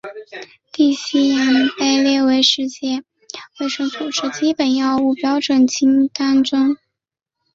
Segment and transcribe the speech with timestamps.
[0.71, 3.03] 地西泮被列入世界
[3.59, 6.75] 卫生组织基本药物标准清单中。